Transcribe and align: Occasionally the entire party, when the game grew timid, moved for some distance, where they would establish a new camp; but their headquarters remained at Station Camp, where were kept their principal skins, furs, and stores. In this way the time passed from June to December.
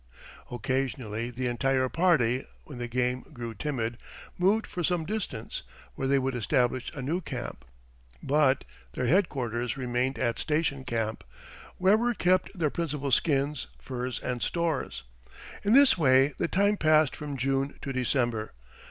Occasionally 0.49 1.29
the 1.29 1.45
entire 1.45 1.87
party, 1.87 2.45
when 2.63 2.79
the 2.79 2.87
game 2.87 3.21
grew 3.33 3.53
timid, 3.53 3.99
moved 4.35 4.65
for 4.65 4.83
some 4.83 5.05
distance, 5.05 5.61
where 5.93 6.07
they 6.07 6.17
would 6.17 6.33
establish 6.33 6.91
a 6.95 7.03
new 7.03 7.21
camp; 7.21 7.63
but 8.23 8.65
their 8.93 9.05
headquarters 9.05 9.77
remained 9.77 10.17
at 10.17 10.39
Station 10.39 10.83
Camp, 10.85 11.23
where 11.77 11.97
were 11.97 12.15
kept 12.15 12.57
their 12.57 12.71
principal 12.71 13.11
skins, 13.11 13.67
furs, 13.77 14.19
and 14.21 14.41
stores. 14.41 15.03
In 15.63 15.73
this 15.73 15.99
way 15.99 16.29
the 16.39 16.47
time 16.47 16.77
passed 16.77 17.15
from 17.15 17.37
June 17.37 17.75
to 17.83 17.93
December. 17.93 18.55